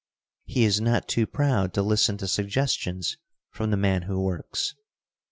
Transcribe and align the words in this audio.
He 0.45 0.63
is 0.63 0.81
not 0.81 1.07
to 1.09 1.27
proud 1.27 1.75
to 1.75 1.83
listen 1.83 2.17
to 2.17 2.27
suggestions 2.27 3.17
from 3.51 3.69
the 3.69 3.77
man 3.77 4.01
who 4.01 4.19
works. 4.19 4.73